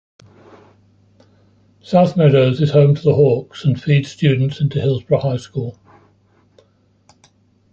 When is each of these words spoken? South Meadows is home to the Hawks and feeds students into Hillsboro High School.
South 1.83 2.17
Meadows 2.17 2.59
is 2.59 2.71
home 2.71 2.95
to 2.95 3.01
the 3.03 3.13
Hawks 3.13 3.65
and 3.65 3.79
feeds 3.79 4.09
students 4.09 4.59
into 4.59 4.81
Hillsboro 4.81 5.19
High 5.21 5.37
School. 5.37 5.77